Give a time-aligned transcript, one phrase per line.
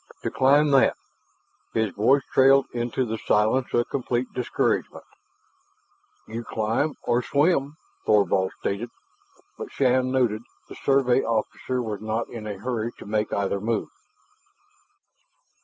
[0.23, 0.95] "To climb that...."
[1.75, 5.03] His voice trailed into the silence of complete discouragement.
[6.27, 7.75] "You climb or swim,"
[8.07, 8.89] Thorvald stated.
[9.59, 13.89] But, Shann noted, the Survey officer was not in a hurry to make either move.